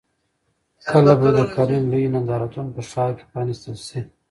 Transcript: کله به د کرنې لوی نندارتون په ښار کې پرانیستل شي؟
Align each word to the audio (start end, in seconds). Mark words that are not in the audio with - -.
کله 0.89 1.13
به 1.21 1.29
د 1.37 1.39
کرنې 1.53 1.79
لوی 1.91 2.05
نندارتون 2.13 2.67
په 2.75 2.81
ښار 2.89 3.11
کې 3.17 3.25
پرانیستل 3.31 3.75
شي؟ 3.87 3.99